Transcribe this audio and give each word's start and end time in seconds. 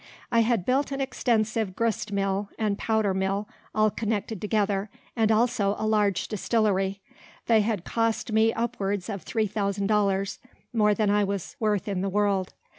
I 0.31 0.39
had 0.39 0.65
built 0.65 0.91
an 0.91 0.99
extensive 0.99 1.75
grist 1.75 2.11
mill, 2.11 2.49
and 2.57 2.75
powder 2.75 3.13
mill, 3.13 3.47
all 3.75 3.91
connected 3.91 4.41
together, 4.41 4.89
and 5.15 5.31
also 5.31 5.75
a 5.77 5.85
large 5.85 6.27
distillery. 6.27 7.01
They 7.45 7.61
had 7.61 7.85
cost 7.85 8.31
me 8.31 8.51
upwards 8.51 9.09
of 9.09 9.21
three 9.21 9.45
thousand 9.45 9.85
dollars, 9.85 10.39
more 10.73 10.95
than 10.95 11.11
I 11.11 11.23
was 11.23 11.55
worth 11.59 11.87
in 11.87 12.01
the 12.01 12.09
world. 12.09 12.51